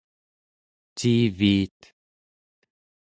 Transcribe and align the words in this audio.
ciiviit 0.97 1.77